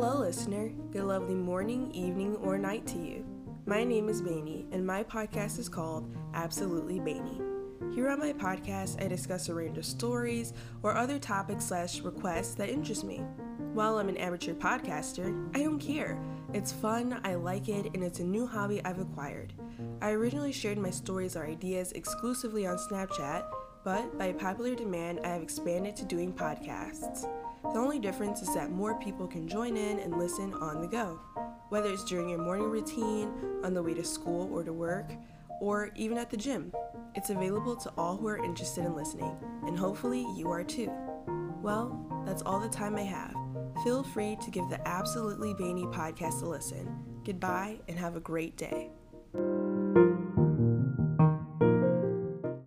[0.00, 0.68] Hello, listener.
[0.92, 3.24] Good lovely morning, evening, or night to you.
[3.66, 7.42] My name is Bainey, and my podcast is called Absolutely Bainey.
[7.96, 10.52] Here on my podcast, I discuss a range of stories
[10.84, 13.22] or other topics slash requests that interest me.
[13.74, 16.16] While I'm an amateur podcaster, I don't care.
[16.54, 19.52] It's fun, I like it, and it's a new hobby I've acquired.
[20.00, 23.42] I originally shared my stories or ideas exclusively on Snapchat,
[23.88, 27.22] but by popular demand, I have expanded to doing podcasts.
[27.62, 31.18] The only difference is that more people can join in and listen on the go,
[31.70, 33.32] whether it's during your morning routine,
[33.64, 35.10] on the way to school or to work,
[35.62, 36.70] or even at the gym.
[37.14, 39.34] It's available to all who are interested in listening,
[39.66, 40.92] and hopefully you are too.
[41.62, 43.34] Well, that's all the time I have.
[43.84, 46.94] Feel free to give the Absolutely Bainey podcast a listen.
[47.24, 48.90] Goodbye and have a great day.